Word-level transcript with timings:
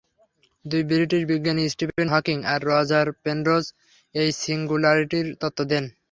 দুই 0.65 0.83
ব্রিটিশ 0.89 1.21
বিজ্ঞানী 1.31 1.63
Stephen 1.73 2.07
Hawking 2.13 2.37
আর 2.51 2.59
রজার 2.69 3.07
পেনরোজ 3.23 3.65
এই 4.15 4.29
সিঙ্গুলারিটির 4.41 5.27
তত্ত্ব 5.41 5.61
দেন। 5.71 5.85